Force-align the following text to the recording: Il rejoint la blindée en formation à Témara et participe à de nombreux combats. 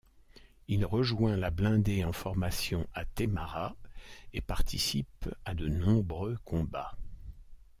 Il 0.67 0.83
rejoint 0.83 1.37
la 1.37 1.51
blindée 1.51 2.03
en 2.03 2.11
formation 2.11 2.87
à 2.95 3.05
Témara 3.05 3.75
et 4.33 4.41
participe 4.41 5.29
à 5.45 5.53
de 5.53 5.67
nombreux 5.67 6.39
combats. 6.43 6.97